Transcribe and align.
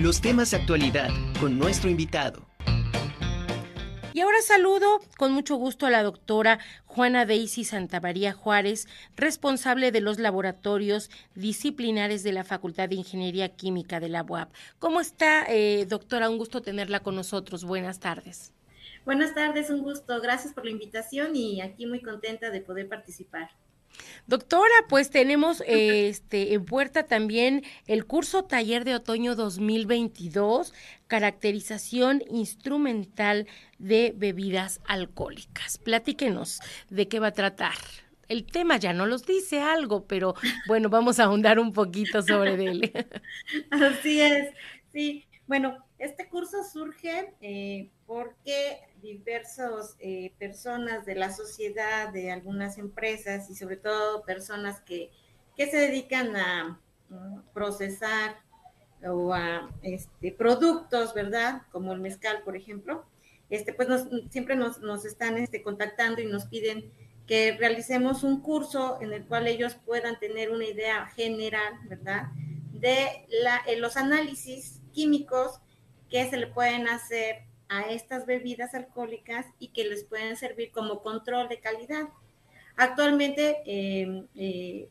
Los 0.00 0.20
temas 0.20 0.52
de 0.52 0.58
actualidad 0.58 1.08
con 1.40 1.58
nuestro 1.58 1.90
invitado. 1.90 2.46
Y 4.12 4.20
ahora 4.20 4.40
saludo 4.42 5.00
con 5.16 5.32
mucho 5.32 5.56
gusto 5.56 5.86
a 5.86 5.90
la 5.90 6.04
doctora 6.04 6.60
Juana 6.86 7.26
Daisy 7.26 7.64
Santamaría 7.64 8.32
Juárez, 8.32 8.86
responsable 9.16 9.90
de 9.90 10.00
los 10.00 10.20
laboratorios 10.20 11.10
disciplinares 11.34 12.22
de 12.22 12.30
la 12.30 12.44
Facultad 12.44 12.88
de 12.88 12.94
Ingeniería 12.94 13.56
Química 13.56 13.98
de 13.98 14.08
la 14.08 14.22
UAP. 14.22 14.52
¿Cómo 14.78 15.00
está, 15.00 15.44
eh, 15.48 15.84
doctora? 15.88 16.30
Un 16.30 16.38
gusto 16.38 16.62
tenerla 16.62 17.00
con 17.00 17.16
nosotros. 17.16 17.64
Buenas 17.64 17.98
tardes. 17.98 18.52
Buenas 19.04 19.34
tardes, 19.34 19.68
un 19.68 19.82
gusto. 19.82 20.20
Gracias 20.20 20.54
por 20.54 20.64
la 20.64 20.70
invitación 20.70 21.34
y 21.34 21.60
aquí 21.60 21.86
muy 21.86 22.00
contenta 22.00 22.50
de 22.50 22.60
poder 22.60 22.88
participar. 22.88 23.50
Doctora, 24.26 24.74
pues 24.88 25.10
tenemos 25.10 25.62
este 25.66 26.54
en 26.54 26.64
puerta 26.64 27.04
también 27.06 27.64
el 27.86 28.04
curso 28.06 28.44
taller 28.44 28.84
de 28.84 28.94
otoño 28.94 29.34
2022, 29.34 30.74
caracterización 31.06 32.22
instrumental 32.30 33.46
de 33.78 34.12
bebidas 34.16 34.80
alcohólicas. 34.86 35.78
Platíquenos 35.78 36.60
de 36.90 37.08
qué 37.08 37.20
va 37.20 37.28
a 37.28 37.32
tratar. 37.32 37.74
El 38.28 38.44
tema 38.44 38.76
ya 38.76 38.92
no 38.92 39.06
los 39.06 39.24
dice 39.24 39.60
algo, 39.60 40.06
pero 40.06 40.34
bueno, 40.66 40.90
vamos 40.90 41.18
a 41.18 41.24
ahondar 41.24 41.58
un 41.58 41.72
poquito 41.72 42.22
sobre 42.22 42.54
él. 42.70 42.92
Así 43.70 44.20
es, 44.20 44.50
sí. 44.92 45.24
Bueno, 45.46 45.82
este 45.98 46.28
curso 46.28 46.62
surge 46.62 47.32
eh, 47.40 47.90
porque 48.06 48.80
diversas 49.02 49.96
eh, 50.00 50.32
personas 50.38 51.06
de 51.06 51.14
la 51.14 51.32
sociedad, 51.32 52.12
de 52.12 52.30
algunas 52.30 52.78
empresas 52.78 53.50
y 53.50 53.54
sobre 53.54 53.76
todo 53.76 54.22
personas 54.22 54.80
que, 54.80 55.10
se 55.56 55.76
dedican 55.76 56.36
a 56.36 56.80
procesar 57.52 58.36
o 59.02 59.34
a 59.34 59.68
este, 59.82 60.30
productos, 60.30 61.14
¿verdad? 61.14 61.62
Como 61.72 61.92
el 61.92 62.00
mezcal, 62.00 62.42
por 62.44 62.56
ejemplo, 62.56 63.04
este, 63.50 63.72
pues 63.72 63.88
siempre 64.30 64.54
nos, 64.54 64.80
nos 64.80 65.04
están 65.04 65.36
este, 65.36 65.62
contactando 65.62 66.20
y 66.22 66.26
nos 66.26 66.46
piden 66.46 66.92
que 67.26 67.56
realicemos 67.58 68.22
un 68.22 68.40
curso 68.40 68.98
en 69.02 69.12
el 69.12 69.24
cual 69.26 69.46
ellos 69.46 69.76
puedan 69.84 70.18
tener 70.18 70.50
una 70.50 70.64
idea 70.64 71.06
general, 71.08 71.74
¿verdad? 71.88 72.28
De 72.72 73.26
la, 73.42 73.62
los 73.76 73.96
análisis 73.96 74.80
químicos 74.92 75.60
que 76.08 76.28
se 76.30 76.38
le 76.38 76.46
pueden 76.46 76.88
hacer 76.88 77.42
a 77.68 77.82
estas 77.90 78.26
bebidas 78.26 78.74
alcohólicas 78.74 79.46
y 79.58 79.68
que 79.68 79.84
les 79.84 80.04
pueden 80.04 80.36
servir 80.36 80.70
como 80.70 81.02
control 81.02 81.48
de 81.48 81.60
calidad. 81.60 82.08
Actualmente, 82.76 83.62
em, 83.66 84.26
eh, 84.34 84.88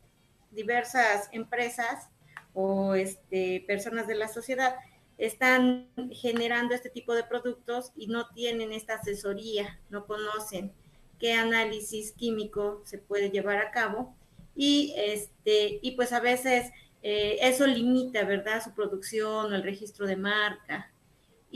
diversas 0.51 1.29
empresas 1.31 2.09
o 2.53 2.95
este, 2.95 3.63
personas 3.67 4.07
de 4.07 4.15
la 4.15 4.27
sociedad 4.27 4.75
están 5.17 5.87
generando 6.11 6.75
este 6.75 6.89
tipo 6.89 7.13
de 7.13 7.23
productos 7.23 7.91
y 7.95 8.07
no 8.07 8.29
tienen 8.29 8.71
esta 8.71 8.95
asesoría, 8.95 9.79
no 9.89 10.05
conocen 10.05 10.71
qué 11.19 11.33
análisis 11.33 12.11
químico 12.11 12.81
se 12.85 12.99
puede 12.99 13.31
llevar 13.31 13.57
a 13.57 13.71
cabo 13.71 14.15
y, 14.55 14.93
este, 14.97 15.79
y 15.81 15.91
pues 15.91 16.13
a 16.13 16.19
veces 16.19 16.71
eh, 17.01 17.37
eso 17.41 17.65
limita, 17.65 18.23
¿verdad?, 18.23 18.63
su 18.63 18.73
producción 18.73 19.51
o 19.51 19.55
el 19.55 19.63
registro 19.63 20.05
de 20.05 20.15
marca 20.15 20.91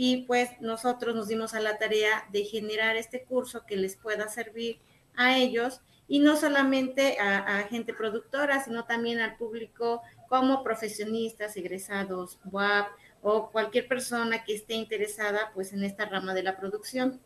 y 0.03 0.23
pues 0.23 0.49
nosotros 0.61 1.13
nos 1.13 1.27
dimos 1.27 1.53
a 1.53 1.59
la 1.59 1.77
tarea 1.77 2.27
de 2.31 2.43
generar 2.43 2.95
este 2.95 3.23
curso 3.23 3.67
que 3.67 3.75
les 3.75 3.97
pueda 3.97 4.27
servir 4.29 4.79
a 5.15 5.37
ellos 5.37 5.81
y 6.07 6.17
no 6.17 6.37
solamente 6.37 7.19
a, 7.19 7.67
gente 7.69 7.93
productora, 7.93 8.63
sino 8.63 8.85
también 8.85 9.19
al 9.19 9.37
público 9.37 10.01
como 10.27 10.63
profesionistas, 10.63 11.55
egresados, 11.55 12.39
WAP 12.45 12.87
o 13.21 13.51
cualquier 13.51 13.87
persona 13.87 14.43
que 14.43 14.55
esté 14.55 14.73
interesada 14.73 15.51
pues 15.53 15.71
en 15.71 15.83
esta 15.83 16.05
rama 16.05 16.33
de 16.33 16.41
la 16.41 16.57
producción. 16.57 17.21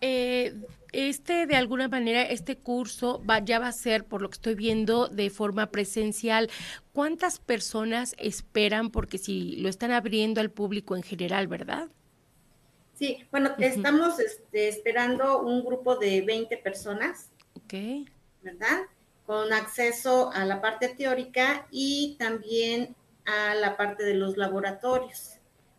Eh, 0.00 0.54
este, 0.92 1.46
de 1.46 1.56
alguna 1.56 1.88
manera, 1.88 2.22
este 2.22 2.56
curso 2.56 3.22
va, 3.28 3.40
ya 3.40 3.58
va 3.58 3.68
a 3.68 3.72
ser, 3.72 4.04
por 4.04 4.22
lo 4.22 4.30
que 4.30 4.34
estoy 4.34 4.54
viendo, 4.54 5.08
de 5.08 5.30
forma 5.30 5.70
presencial. 5.70 6.50
¿Cuántas 6.92 7.38
personas 7.38 8.14
esperan? 8.18 8.90
Porque 8.90 9.18
si 9.18 9.56
lo 9.56 9.68
están 9.68 9.92
abriendo 9.92 10.40
al 10.40 10.50
público 10.50 10.96
en 10.96 11.02
general, 11.02 11.46
¿verdad? 11.48 11.88
Sí, 12.94 13.24
bueno, 13.30 13.54
estamos 13.58 14.18
este, 14.18 14.68
esperando 14.68 15.40
un 15.42 15.64
grupo 15.64 15.96
de 15.96 16.22
20 16.22 16.56
personas. 16.58 17.30
Ok. 17.54 18.08
¿Verdad? 18.42 18.82
Con 19.24 19.52
acceso 19.52 20.32
a 20.32 20.44
la 20.44 20.60
parte 20.60 20.88
teórica 20.88 21.66
y 21.70 22.16
también 22.18 22.96
a 23.24 23.54
la 23.54 23.76
parte 23.76 24.04
de 24.04 24.14
los 24.14 24.36
laboratorios 24.36 25.37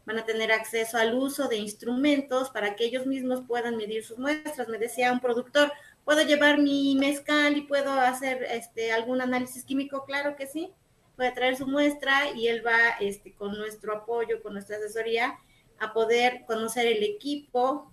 van 0.10 0.18
a 0.18 0.26
tener 0.26 0.52
acceso 0.52 0.98
al 0.98 1.14
uso 1.14 1.48
de 1.48 1.58
instrumentos 1.58 2.50
para 2.50 2.76
que 2.76 2.84
ellos 2.84 3.06
mismos 3.06 3.44
puedan 3.48 3.78
medir 3.78 4.04
sus 4.04 4.18
muestras. 4.18 4.68
Me 4.68 4.80
decía 4.80 5.14
un 5.14 5.20
productor, 5.20 5.72
¿puedo 6.04 6.24
llevar 6.24 6.58
mi 6.58 6.96
mezcal 6.96 7.56
y 7.56 7.62
puedo 7.62 7.92
hacer 7.92 8.42
este, 8.50 8.92
algún 8.92 9.22
análisis 9.22 9.64
químico? 9.64 10.06
Claro 10.06 10.36
que 10.36 10.48
sí. 10.48 10.74
Puede 11.16 11.32
traer 11.32 11.58
su 11.58 11.68
muestra 11.68 12.32
y 12.32 12.48
él 12.48 12.66
va 12.66 12.98
este, 13.00 13.36
con 13.36 13.56
nuestro 13.56 13.98
apoyo, 13.98 14.42
con 14.42 14.54
nuestra 14.54 14.78
asesoría, 14.78 15.38
a 15.78 15.94
poder 15.94 16.44
conocer 16.48 16.88
el 16.88 17.04
equipo, 17.04 17.92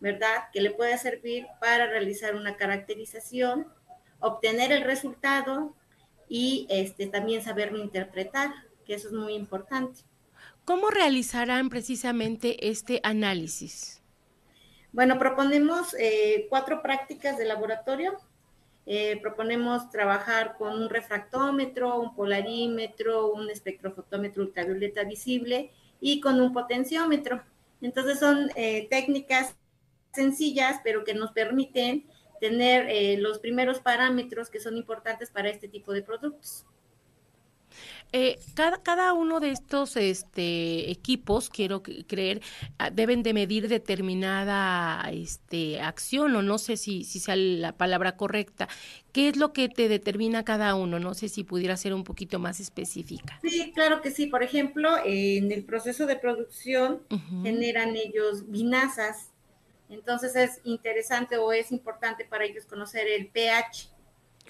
¿verdad? 0.00 0.44
Que 0.54 0.62
le 0.62 0.70
puede 0.70 0.96
servir 0.96 1.48
para 1.60 1.86
realizar 1.86 2.34
una 2.34 2.56
caracterización, 2.56 3.68
obtener 4.20 4.72
el 4.72 4.84
resultado 4.84 5.76
y 6.30 6.66
este, 6.70 7.08
también 7.08 7.42
saberlo 7.42 7.76
interpretar, 7.76 8.54
que 8.86 8.94
eso 8.94 9.08
es 9.08 9.12
muy 9.12 9.34
importante. 9.34 10.08
¿Cómo 10.68 10.90
realizarán 10.90 11.70
precisamente 11.70 12.68
este 12.68 13.00
análisis? 13.02 14.02
Bueno, 14.92 15.18
proponemos 15.18 15.96
eh, 15.98 16.46
cuatro 16.50 16.82
prácticas 16.82 17.38
de 17.38 17.46
laboratorio. 17.46 18.18
Eh, 18.84 19.18
proponemos 19.22 19.88
trabajar 19.88 20.56
con 20.58 20.74
un 20.74 20.90
refractómetro, 20.90 21.98
un 21.98 22.14
polarímetro, 22.14 23.32
un 23.32 23.48
espectrofotómetro 23.48 24.42
ultravioleta 24.42 25.04
visible 25.04 25.70
y 26.02 26.20
con 26.20 26.38
un 26.38 26.52
potenciómetro. 26.52 27.42
Entonces 27.80 28.18
son 28.18 28.50
eh, 28.54 28.88
técnicas 28.90 29.56
sencillas, 30.12 30.82
pero 30.84 31.02
que 31.02 31.14
nos 31.14 31.32
permiten 31.32 32.04
tener 32.40 33.18
los 33.20 33.38
primeros 33.38 33.80
parámetros 33.80 34.50
que 34.50 34.60
son 34.60 34.76
importantes 34.76 35.30
para 35.30 35.48
este 35.48 35.66
tipo 35.66 35.94
de 35.94 36.02
productos. 36.02 36.66
Eh, 38.12 38.38
cada, 38.54 38.82
cada 38.82 39.12
uno 39.12 39.38
de 39.38 39.50
estos 39.50 39.96
este, 39.96 40.90
equipos, 40.90 41.50
quiero 41.50 41.82
creer, 41.82 42.40
ah, 42.78 42.90
deben 42.90 43.22
de 43.22 43.34
medir 43.34 43.68
determinada 43.68 45.10
este, 45.10 45.80
acción, 45.80 46.34
o 46.34 46.42
no 46.42 46.56
sé 46.56 46.78
si, 46.78 47.04
si 47.04 47.20
sea 47.20 47.36
la 47.36 47.72
palabra 47.72 48.16
correcta. 48.16 48.68
¿Qué 49.12 49.28
es 49.28 49.36
lo 49.36 49.52
que 49.52 49.68
te 49.68 49.88
determina 49.88 50.44
cada 50.44 50.74
uno? 50.74 50.98
No 50.98 51.12
sé 51.12 51.28
si 51.28 51.44
pudiera 51.44 51.76
ser 51.76 51.92
un 51.92 52.04
poquito 52.04 52.38
más 52.38 52.60
específica. 52.60 53.38
Sí, 53.42 53.72
claro 53.74 54.00
que 54.00 54.10
sí. 54.10 54.26
Por 54.26 54.42
ejemplo, 54.42 54.90
en 55.04 55.52
el 55.52 55.64
proceso 55.64 56.06
de 56.06 56.16
producción 56.16 57.02
generan 57.42 57.96
ellos 57.96 58.48
vinazas. 58.50 59.32
Entonces 59.90 60.36
es 60.36 60.60
interesante 60.64 61.36
o 61.36 61.52
es 61.52 61.72
importante 61.72 62.24
para 62.24 62.44
ellos 62.44 62.64
conocer 62.66 63.08
el 63.08 63.28
pH. 63.28 63.90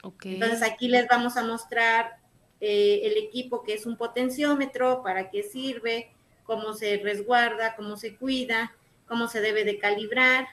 Okay. 0.02 0.34
Entonces 0.34 0.62
aquí 0.62 0.88
les 0.88 1.08
vamos 1.08 1.36
a 1.36 1.44
mostrar 1.44 2.18
eh, 2.60 3.00
el 3.04 3.16
equipo 3.16 3.62
que 3.62 3.74
es 3.74 3.86
un 3.86 3.96
potenciómetro, 3.96 5.02
para 5.02 5.30
qué 5.30 5.42
sirve, 5.42 6.10
cómo 6.44 6.74
se 6.74 6.96
resguarda, 6.98 7.76
cómo 7.76 7.96
se 7.96 8.16
cuida, 8.16 8.72
cómo 9.06 9.28
se 9.28 9.40
debe 9.40 9.64
de 9.64 9.78
calibrar, 9.78 10.48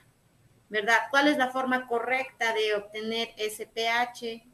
¿verdad? 0.69 0.97
¿Cuál 1.09 1.27
es 1.27 1.37
la 1.37 1.51
forma 1.51 1.87
correcta 1.87 2.53
de 2.53 2.75
obtener 2.75 3.29
ese 3.37 3.69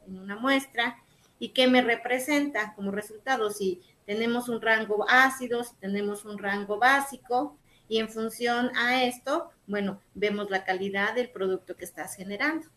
en 0.06 0.18
una 0.18 0.36
muestra 0.36 0.98
y 1.38 1.50
qué 1.50 1.66
me 1.66 1.82
representa 1.82 2.74
como 2.74 2.90
resultado? 2.90 3.50
Si 3.50 3.80
tenemos 4.06 4.48
un 4.48 4.60
rango 4.60 5.04
ácido, 5.08 5.64
si 5.64 5.74
tenemos 5.76 6.24
un 6.24 6.38
rango 6.38 6.78
básico 6.78 7.56
y 7.88 7.98
en 7.98 8.08
función 8.08 8.70
a 8.76 9.04
esto, 9.04 9.50
bueno, 9.66 10.00
vemos 10.14 10.50
la 10.50 10.64
calidad 10.64 11.14
del 11.14 11.30
producto 11.30 11.76
que 11.76 11.84
estás 11.84 12.14
generando. 12.14 12.68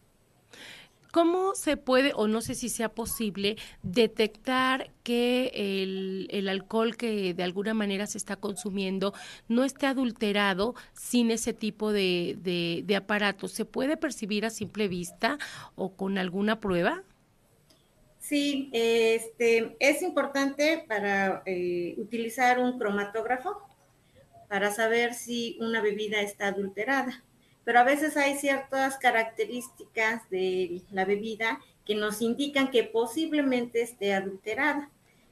¿Cómo 1.16 1.56
se 1.56 1.78
puede, 1.78 2.12
o 2.14 2.28
no 2.28 2.42
sé 2.42 2.56
si 2.56 2.68
sea 2.68 2.90
posible, 2.90 3.56
detectar 3.84 4.92
que 5.02 5.50
el, 6.30 6.50
alcohol 6.50 6.98
que 6.98 7.34
de 7.34 7.42
alguna 7.42 7.74
manera 7.74 8.06
se 8.06 8.18
está 8.18 8.36
consumiendo 8.36 9.14
no 9.48 9.64
esté 9.64 9.86
adulterado 9.86 10.76
sin 10.92 11.32
ese 11.32 11.54
tipo 11.54 11.94
de, 11.94 12.36
de, 12.86 12.96
aparatos? 12.98 13.54
¿Se 13.54 13.64
puede 13.64 13.96
percibir 13.96 14.46
a 14.46 14.50
simple 14.50 14.90
vista 14.90 15.38
o 15.76 15.94
con 15.96 16.18
alguna 16.18 16.60
prueba? 16.60 17.02
Sí, 18.20 18.70
este, 18.74 19.78
es 19.80 20.02
importante 20.02 20.84
para 20.86 21.44
eh, 21.46 21.96
utilizar 21.96 22.60
un 22.60 22.78
cromatógrafo 22.78 23.62
para 24.50 24.70
saber 24.70 25.14
si 25.14 25.58
una 25.62 25.80
bebida 25.82 26.20
está 26.20 26.48
adulterada 26.48 27.24
pero 27.66 27.80
a 27.80 27.84
veces 27.84 28.16
hay 28.16 28.36
ciertas 28.36 28.98
características 28.98 30.30
de 30.30 30.84
la 30.92 31.04
bebida 31.04 31.60
que 31.84 31.96
nos 31.96 32.22
indican 32.22 32.70
que 32.70 32.84
posiblemente 32.84 33.82
esté 33.82 34.14
adulterada. 34.14 34.90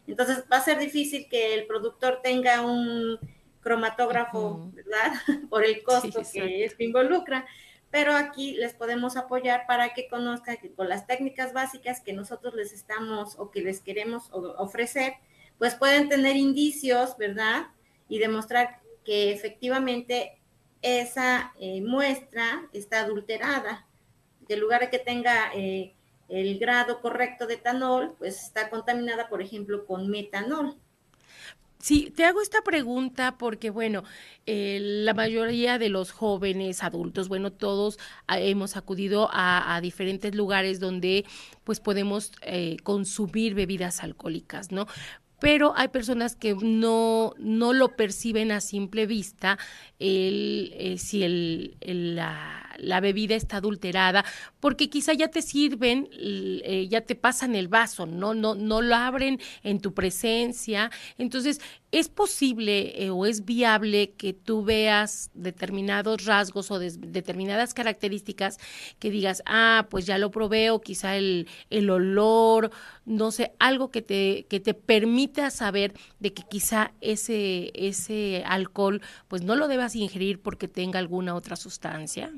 Entonces 0.08 0.44
va 0.52 0.58
a 0.58 0.64
ser 0.64 0.80
difícil 0.80 1.28
que 1.30 1.54
el 1.54 1.68
productor 1.68 2.22
tenga 2.22 2.62
un 2.66 3.20
cromatógrafo, 3.62 4.72
¿verdad? 4.74 5.14
Por 5.50 5.64
el 5.64 5.84
costo 5.84 6.22
que 6.34 6.66
esto 6.66 6.84
involucra. 6.84 7.46
Pero 7.92 8.16
aquí 8.16 8.54
les 8.54 8.74
podemos 8.74 9.16
apoyar 9.16 9.68
para 9.68 9.94
que 9.94 10.08
conozcan 10.08 10.58
que 10.58 10.72
con 10.72 10.90
las 10.90 11.06
técnicas 11.06 11.54
básicas 11.54 12.02
que 12.02 12.12
nosotros 12.12 12.56
les 12.56 12.74
estamos 12.74 13.38
o 13.38 13.52
que 13.52 13.62
les 13.62 13.82
queremos 13.82 14.30
ofrecer, 14.32 15.14
pues 15.60 15.76
pueden 15.76 16.10
tener 16.10 16.36
indicios, 16.36 17.16
¿verdad? 17.18 17.68
Y 18.10 18.18
demostrar 18.18 18.80
que 19.06 19.32
efectivamente 19.32 20.40
esa 20.84 21.54
eh, 21.60 21.82
muestra 21.82 22.68
está 22.74 23.00
adulterada, 23.02 23.88
que 24.48 24.56
en 24.56 24.60
lugar 24.60 24.82
de 24.82 24.90
que 24.90 25.00
tenga 25.00 25.52
eh, 25.56 25.94
el 26.30 26.60
grado 26.60 27.02
correcto 27.02 27.48
de 27.48 27.56
etanol, 27.56 28.16
pues 28.20 28.44
está 28.44 28.70
contaminada, 28.70 29.30
por 29.30 29.42
ejemplo, 29.42 29.86
con 29.86 30.10
metanol. 30.10 30.76
Sí, 31.80 32.14
te 32.16 32.24
hago 32.24 32.42
esta 32.42 32.62
pregunta 32.62 33.38
porque, 33.38 33.70
bueno, 33.70 34.04
eh, 34.46 34.80
la 34.82 35.14
mayoría 35.14 35.78
de 35.78 35.90
los 35.90 36.12
jóvenes, 36.12 36.82
adultos, 36.82 37.28
bueno, 37.28 37.52
todos 37.52 38.00
ah, 38.28 38.40
hemos 38.40 38.78
acudido 38.78 39.30
a, 39.34 39.80
diferentes 39.82 40.34
lugares 40.34 40.80
donde 40.80 41.26
pues 41.66 41.82
podemos 41.82 42.32
consumir 42.84 43.54
bebidas 43.54 44.02
alcohólicas, 44.02 44.72
¿no? 44.72 44.88
Pero 45.40 45.74
hay 45.76 45.90
personas 45.90 46.36
que 46.36 46.56
no, 46.56 47.34
no 47.38 47.74
lo 47.74 47.96
perciben 47.96 48.52
a 48.52 48.62
simple 48.62 49.06
vista 49.06 49.58
el, 50.00 50.74
eh, 50.76 50.98
si 50.98 51.24
el, 51.24 51.78
la, 51.82 52.63
la, 52.78 53.00
bebida 53.00 53.36
está 53.36 53.58
adulterada, 53.58 54.26
porque 54.60 54.90
quizá 54.90 55.14
ya 55.14 55.28
te 55.28 55.42
sirven, 55.42 56.10
eh, 56.14 56.88
ya 56.90 57.02
te 57.02 57.16
pasan 57.16 57.56
el 57.56 57.68
vaso, 57.68 58.06
¿no? 58.06 58.34
No, 58.34 58.56
no 58.56 58.82
lo 58.82 58.96
abren 58.96 59.40
en 59.64 59.80
tu 59.80 59.94
presencia. 59.94 60.92
Entonces, 61.18 61.60
¿es 61.92 62.10
posible 62.10 63.04
eh, 63.04 63.10
o 63.10 63.26
es 63.26 63.46
viable 63.46 64.12
que 64.12 64.34
tú 64.34 64.64
veas 64.64 65.30
determinados 65.34 66.26
rasgos 66.26 66.72
o 66.72 66.80
determinadas 66.80 67.74
características 67.74 68.58
que 69.00 69.12
digas, 69.12 69.44
ah, 69.46 69.88
pues 69.90 70.06
ya 70.06 70.18
lo 70.18 70.32
probé 70.32 70.72
o 70.72 70.82
quizá 70.82 71.18
el, 71.18 71.48
el 71.70 71.90
olor, 71.90 72.72
no 73.06 73.32
sé, 73.32 73.54
algo 73.60 73.92
que 73.92 74.02
te, 74.02 74.46
que 74.50 74.60
te 74.60 74.74
permita 74.74 75.50
saber 75.52 75.94
de 76.20 76.34
que 76.34 76.44
quizá 76.44 76.94
ese, 77.02 77.72
ese 77.76 78.44
alcohol 78.46 79.02
pues 79.28 79.44
no 79.44 79.56
lo 79.56 79.68
debas 79.68 79.96
ingerir 79.96 80.42
porque 80.42 80.68
tenga 80.68 81.00
alguna 81.00 81.36
otra 81.36 81.56
sustancia? 81.56 82.32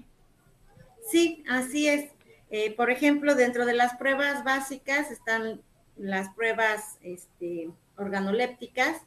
Sí, 1.09 1.43
así 1.49 1.87
es. 1.87 2.11
Eh, 2.49 2.75
por 2.75 2.89
ejemplo, 2.89 3.35
dentro 3.35 3.65
de 3.65 3.73
las 3.73 3.95
pruebas 3.95 4.43
básicas 4.43 5.11
están 5.11 5.61
las 5.97 6.29
pruebas 6.33 6.97
este, 7.01 7.69
organolépticas, 7.97 9.01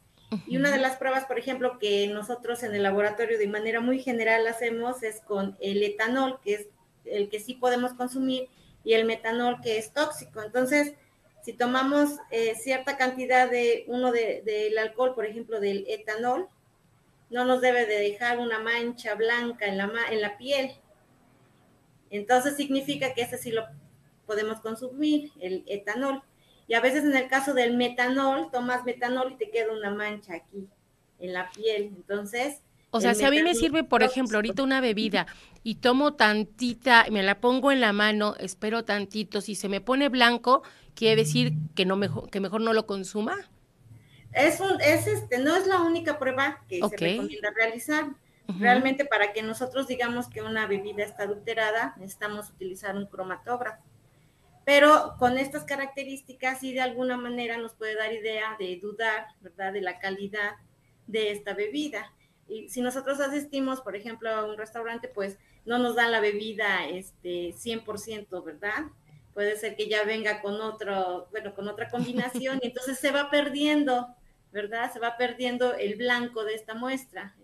y 0.45 0.57
una 0.57 0.69
de 0.69 0.77
las 0.77 0.97
pruebas, 0.97 1.25
por 1.25 1.39
ejemplo, 1.39 1.79
que 1.79 2.07
nosotros 2.07 2.61
en 2.61 2.75
el 2.75 2.83
laboratorio 2.83 3.39
de 3.39 3.47
manera 3.47 3.81
muy 3.81 3.99
general 3.99 4.45
hacemos 4.45 5.01
es 5.01 5.21
con 5.21 5.57
el 5.59 5.81
etanol, 5.81 6.39
que 6.43 6.53
es 6.53 6.67
el 7.05 7.29
que 7.29 7.39
sí 7.39 7.55
podemos 7.55 7.93
consumir, 7.93 8.47
y 8.83 8.93
el 8.93 9.05
metanol, 9.05 9.59
que 9.61 9.79
es 9.79 9.91
tóxico. 9.91 10.43
Entonces, 10.43 10.93
si 11.41 11.53
tomamos 11.53 12.17
eh, 12.29 12.53
cierta 12.55 12.95
cantidad 12.95 13.49
de 13.49 13.85
uno 13.87 14.11
del 14.11 14.77
alcohol, 14.77 15.15
por 15.15 15.25
ejemplo, 15.25 15.59
del 15.59 15.85
etanol, 15.87 16.47
no 17.31 17.45
nos 17.45 17.61
debe 17.61 17.87
de 17.87 17.99
dejar 17.99 18.37
una 18.37 18.59
mancha 18.59 19.15
blanca 19.15 19.65
en 19.65 19.77
la, 19.77 19.91
en 20.11 20.21
la 20.21 20.37
piel. 20.37 20.71
Entonces 22.09 22.55
significa 22.55 23.13
que 23.13 23.21
ese 23.21 23.37
sí 23.37 23.51
lo 23.51 23.63
podemos 24.25 24.59
consumir, 24.61 25.31
el 25.39 25.63
etanol. 25.67 26.21
Y 26.67 26.75
a 26.75 26.81
veces 26.81 27.03
en 27.03 27.15
el 27.15 27.27
caso 27.27 27.53
del 27.53 27.75
metanol, 27.75 28.51
tomas 28.51 28.85
metanol 28.85 29.33
y 29.33 29.37
te 29.37 29.49
queda 29.49 29.73
una 29.73 29.89
mancha 29.89 30.35
aquí 30.35 30.67
en 31.19 31.33
la 31.33 31.49
piel. 31.51 31.93
Entonces... 31.95 32.61
O 32.91 33.01
sea, 33.01 33.13
si 33.13 33.23
a 33.23 33.29
mí 33.29 33.43
me 33.43 33.53
sirve, 33.53 33.83
por 33.83 34.01
ejemplo, 34.01 34.37
ahorita 34.37 34.63
una 34.63 34.81
bebida 34.81 35.27
y 35.61 35.75
tomo 35.75 36.15
tantita, 36.15 37.05
me 37.11 37.21
la 37.21 37.39
pongo 37.39 37.71
en 37.71 37.81
la 37.81 37.93
mano, 37.93 38.35
espero 38.39 38.83
tantito, 38.83 39.41
si 39.41 39.53
se 39.53 39.69
me 39.69 39.79
pone 39.79 40.09
blanco, 40.09 40.63
quiere 40.95 41.17
decir 41.17 41.53
que 41.75 41.85
no 41.85 41.95
mejor, 41.97 42.31
que 42.31 42.39
mejor 42.39 42.61
no 42.61 42.73
lo 42.73 42.87
consuma. 42.87 43.37
Es 44.33 44.59
un, 44.59 44.81
es 44.81 45.05
este, 45.05 45.37
no 45.37 45.55
es 45.55 45.67
la 45.67 45.81
única 45.81 46.17
prueba 46.17 46.63
que 46.67 46.79
se 46.79 46.97
recomienda 46.97 47.51
realizar. 47.55 48.07
Realmente 48.57 49.05
para 49.05 49.31
que 49.31 49.43
nosotros 49.43 49.87
digamos 49.87 50.27
que 50.27 50.41
una 50.41 50.65
bebida 50.65 51.03
está 51.03 51.23
adulterada, 51.23 51.93
necesitamos 51.97 52.49
utilizar 52.49 52.95
un 52.95 53.05
cromatógrafo 53.05 53.83
pero 54.69 55.15
con 55.17 55.39
estas 55.39 55.63
características 55.63 56.59
sí 56.59 56.73
de 56.73 56.81
alguna 56.81 57.17
manera 57.17 57.57
nos 57.57 57.73
puede 57.73 57.95
dar 57.95 58.13
idea 58.13 58.55
de 58.59 58.77
dudar, 58.79 59.25
¿verdad?, 59.41 59.73
de 59.73 59.81
la 59.81 59.97
calidad 59.97 60.57
de 61.07 61.31
esta 61.31 61.55
bebida. 61.55 62.13
Y 62.47 62.69
si 62.69 62.81
nosotros 62.81 63.19
asistimos, 63.19 63.81
por 63.81 63.95
ejemplo, 63.95 64.29
a 64.29 64.45
un 64.45 64.59
restaurante, 64.59 65.07
pues 65.07 65.39
no 65.65 65.79
nos 65.79 65.95
dan 65.95 66.11
la 66.11 66.19
bebida 66.19 66.87
este 66.87 67.51
100%, 67.55 68.43
¿verdad? 68.43 68.91
Puede 69.33 69.57
ser 69.57 69.75
que 69.75 69.89
ya 69.89 70.03
venga 70.03 70.39
con 70.39 70.61
otro, 70.61 71.27
bueno, 71.31 71.55
con 71.55 71.67
otra 71.67 71.89
combinación 71.89 72.59
y 72.61 72.67
entonces 72.67 72.99
se 72.99 73.09
va 73.09 73.31
perdiendo, 73.31 74.15
¿verdad? 74.51 74.93
Se 74.93 74.99
va 74.99 75.17
perdiendo 75.17 75.73
el 75.73 75.95
blanco 75.95 76.43
de 76.43 76.53
esta 76.53 76.75
muestra 76.75 77.35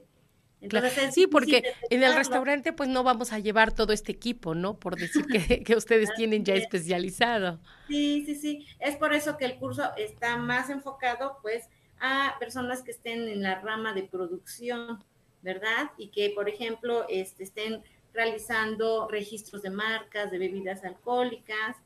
sí, 1.11 1.27
porque 1.27 1.73
en 1.89 2.03
el 2.03 2.15
restaurante 2.15 2.73
pues 2.73 2.89
no 2.89 3.03
vamos 3.03 3.33
a 3.33 3.39
llevar 3.39 3.71
todo 3.71 3.93
este 3.93 4.11
equipo, 4.11 4.55
¿no? 4.55 4.79
Por 4.79 4.95
decir 4.95 5.25
que, 5.25 5.63
que 5.63 5.75
ustedes 5.75 6.13
tienen 6.15 6.43
ya 6.43 6.55
especializado. 6.55 7.59
Sí, 7.87 8.23
sí, 8.25 8.35
sí. 8.35 8.67
Es 8.79 8.95
por 8.95 9.13
eso 9.13 9.37
que 9.37 9.45
el 9.45 9.57
curso 9.57 9.83
está 9.97 10.37
más 10.37 10.69
enfocado 10.69 11.37
pues 11.41 11.69
a 11.99 12.35
personas 12.39 12.81
que 12.81 12.91
estén 12.91 13.27
en 13.27 13.41
la 13.41 13.61
rama 13.61 13.93
de 13.93 14.03
producción, 14.03 15.03
¿verdad? 15.41 15.91
Y 15.97 16.09
que, 16.09 16.31
por 16.31 16.49
ejemplo, 16.49 17.05
este, 17.09 17.43
estén 17.43 17.83
realizando 18.13 19.07
registros 19.09 19.61
de 19.61 19.69
marcas, 19.69 20.31
de 20.31 20.39
bebidas 20.39 20.83
alcohólicas 20.83 21.77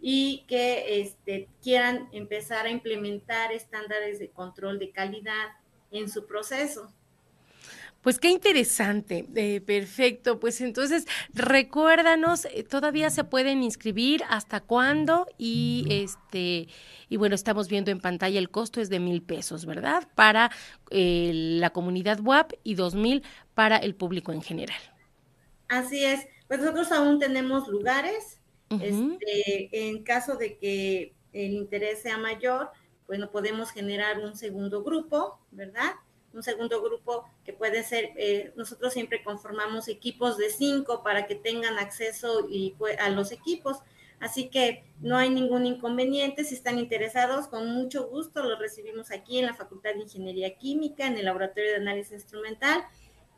y 0.00 0.44
que 0.48 1.00
este, 1.00 1.48
quieran 1.62 2.08
empezar 2.12 2.66
a 2.66 2.70
implementar 2.70 3.52
estándares 3.52 4.18
de 4.18 4.28
control 4.28 4.78
de 4.78 4.90
calidad 4.90 5.48
en 5.90 6.08
su 6.08 6.26
proceso. 6.26 6.92
Pues 8.04 8.18
qué 8.18 8.28
interesante, 8.28 9.26
eh, 9.34 9.62
perfecto. 9.62 10.38
Pues 10.38 10.60
entonces, 10.60 11.06
recuérdanos, 11.32 12.44
eh, 12.44 12.62
todavía 12.62 13.08
se 13.08 13.24
pueden 13.24 13.62
inscribir, 13.62 14.22
hasta 14.28 14.60
cuándo 14.60 15.26
y 15.38 15.86
este 15.88 16.68
y 17.08 17.16
bueno, 17.16 17.34
estamos 17.34 17.68
viendo 17.68 17.90
en 17.90 18.00
pantalla 18.00 18.38
el 18.38 18.50
costo 18.50 18.82
es 18.82 18.90
de 18.90 19.00
mil 19.00 19.22
pesos, 19.22 19.64
¿verdad? 19.64 20.06
Para 20.14 20.50
eh, 20.90 21.30
la 21.32 21.70
comunidad 21.70 22.20
WAP 22.20 22.52
y 22.62 22.74
dos 22.74 22.94
mil 22.94 23.22
para 23.54 23.78
el 23.78 23.94
público 23.94 24.32
en 24.32 24.42
general. 24.42 24.78
Así 25.68 26.04
es. 26.04 26.26
Pues 26.46 26.60
nosotros 26.60 26.92
aún 26.92 27.18
tenemos 27.18 27.68
lugares. 27.68 28.38
este, 28.68 29.88
en 29.88 30.02
caso 30.02 30.36
de 30.36 30.58
que 30.58 31.14
el 31.32 31.52
interés 31.52 32.02
sea 32.02 32.18
mayor, 32.18 32.70
bueno, 33.06 33.30
podemos 33.30 33.70
generar 33.70 34.18
un 34.18 34.36
segundo 34.36 34.82
grupo, 34.82 35.38
¿verdad? 35.52 35.92
Un 36.34 36.42
segundo 36.42 36.82
grupo 36.82 37.24
que 37.44 37.52
puede 37.52 37.82
ser, 37.84 38.10
eh, 38.16 38.52
nosotros 38.56 38.92
siempre 38.92 39.22
conformamos 39.22 39.88
equipos 39.88 40.36
de 40.36 40.50
cinco 40.50 41.02
para 41.02 41.26
que 41.26 41.34
tengan 41.34 41.78
acceso 41.78 42.46
y, 42.48 42.74
a 42.98 43.08
los 43.10 43.32
equipos. 43.32 43.78
Así 44.20 44.48
que 44.48 44.84
no 45.00 45.16
hay 45.16 45.30
ningún 45.30 45.66
inconveniente. 45.66 46.44
Si 46.44 46.54
están 46.54 46.78
interesados, 46.78 47.48
con 47.48 47.68
mucho 47.72 48.08
gusto 48.08 48.42
los 48.42 48.58
recibimos 48.58 49.10
aquí 49.10 49.38
en 49.38 49.46
la 49.46 49.54
Facultad 49.54 49.94
de 49.94 50.02
Ingeniería 50.02 50.56
Química, 50.56 51.06
en 51.06 51.16
el 51.18 51.24
Laboratorio 51.24 51.70
de 51.70 51.76
Análisis 51.76 52.12
Instrumental. 52.12 52.84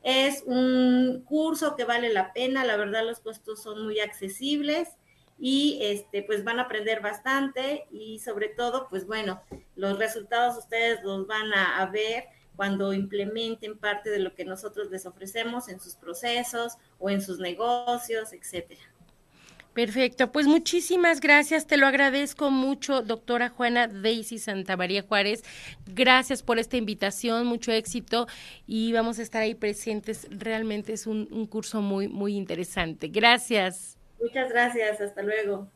Es 0.02 0.42
un 0.46 1.24
curso 1.26 1.74
que 1.74 1.84
vale 1.84 2.12
la 2.12 2.32
pena, 2.32 2.64
la 2.64 2.76
verdad 2.76 3.04
los 3.04 3.20
costos 3.20 3.62
son 3.62 3.84
muy 3.84 3.98
accesibles 3.98 4.90
y 5.38 5.78
este 5.82 6.22
pues 6.22 6.44
van 6.44 6.60
a 6.60 6.62
aprender 6.62 7.00
bastante 7.02 7.86
y 7.90 8.20
sobre 8.20 8.48
todo 8.48 8.86
pues 8.88 9.06
bueno, 9.06 9.42
los 9.74 9.98
resultados 9.98 10.56
ustedes 10.56 11.02
los 11.02 11.26
van 11.26 11.52
a 11.52 11.84
ver 11.86 12.24
cuando 12.56 12.92
implementen 12.92 13.78
parte 13.78 14.10
de 14.10 14.18
lo 14.18 14.34
que 14.34 14.44
nosotros 14.44 14.90
les 14.90 15.06
ofrecemos 15.06 15.68
en 15.68 15.78
sus 15.78 15.94
procesos 15.94 16.78
o 16.98 17.10
en 17.10 17.20
sus 17.20 17.38
negocios, 17.38 18.32
etcétera. 18.32 18.80
Perfecto, 19.76 20.32
pues 20.32 20.46
muchísimas 20.46 21.20
gracias, 21.20 21.66
te 21.66 21.76
lo 21.76 21.86
agradezco 21.86 22.50
mucho, 22.50 23.02
doctora 23.02 23.50
Juana 23.50 23.88
Daisy 23.88 24.38
Santa 24.38 24.74
María 24.74 25.02
Juárez. 25.02 25.44
Gracias 25.84 26.42
por 26.42 26.58
esta 26.58 26.78
invitación, 26.78 27.46
mucho 27.46 27.72
éxito 27.72 28.26
y 28.66 28.94
vamos 28.94 29.18
a 29.18 29.22
estar 29.22 29.42
ahí 29.42 29.54
presentes. 29.54 30.28
Realmente 30.30 30.94
es 30.94 31.06
un, 31.06 31.28
un 31.30 31.46
curso 31.46 31.82
muy, 31.82 32.08
muy 32.08 32.36
interesante. 32.36 33.08
Gracias. 33.08 33.98
Muchas 34.18 34.48
gracias, 34.48 34.98
hasta 35.02 35.22
luego. 35.22 35.70